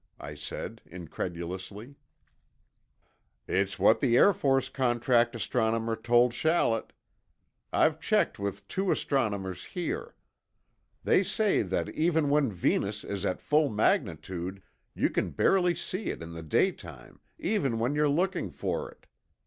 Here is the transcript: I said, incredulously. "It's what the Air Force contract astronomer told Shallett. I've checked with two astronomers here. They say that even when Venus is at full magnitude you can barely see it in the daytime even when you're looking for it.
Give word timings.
I 0.19 0.33
said, 0.33 0.81
incredulously. 0.87 1.93
"It's 3.47 3.77
what 3.77 3.99
the 3.99 4.17
Air 4.17 4.33
Force 4.33 4.67
contract 4.67 5.35
astronomer 5.35 5.95
told 5.95 6.33
Shallett. 6.33 6.91
I've 7.71 7.99
checked 7.99 8.39
with 8.39 8.67
two 8.67 8.89
astronomers 8.89 9.63
here. 9.63 10.15
They 11.03 11.21
say 11.21 11.61
that 11.61 11.87
even 11.89 12.31
when 12.31 12.51
Venus 12.51 13.03
is 13.03 13.27
at 13.27 13.41
full 13.41 13.69
magnitude 13.69 14.63
you 14.95 15.11
can 15.11 15.29
barely 15.29 15.75
see 15.75 16.05
it 16.07 16.23
in 16.23 16.33
the 16.33 16.41
daytime 16.41 17.19
even 17.37 17.77
when 17.77 17.93
you're 17.93 18.09
looking 18.09 18.49
for 18.49 18.89
it. 18.91 19.05